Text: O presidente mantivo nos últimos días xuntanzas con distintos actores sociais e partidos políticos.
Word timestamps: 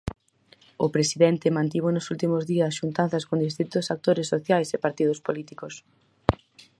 O 0.85 0.87
presidente 0.95 1.55
mantivo 1.57 1.87
nos 1.91 2.09
últimos 2.13 2.43
días 2.51 2.75
xuntanzas 2.79 3.23
con 3.29 3.43
distintos 3.47 3.85
actores 3.95 4.29
sociais 4.33 4.69
e 4.75 4.83
partidos 4.85 5.19
políticos. 5.27 5.73